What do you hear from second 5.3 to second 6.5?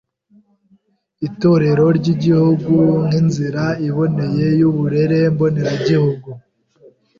mboneragihugu,